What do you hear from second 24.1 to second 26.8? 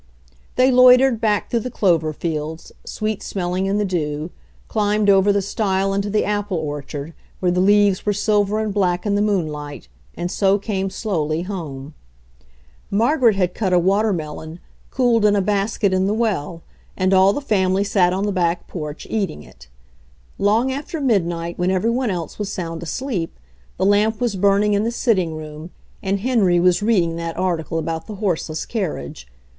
was burning in the sit ting room, and Henry